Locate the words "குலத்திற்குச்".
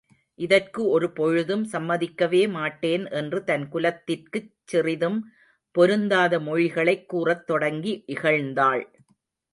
3.69-4.49